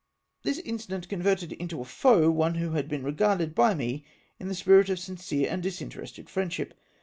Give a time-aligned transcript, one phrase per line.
[0.41, 4.03] This incident converted into a foe one who had been regarded by me
[4.39, 6.73] in the spirit of sincere and dis interested friendship.